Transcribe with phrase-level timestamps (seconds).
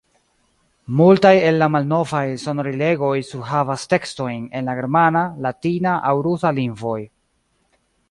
[1.01, 7.01] Multaj el la malnovaj sonorilegoj surhavas tekstojn en la germana, latina aŭ rusa lingvoj.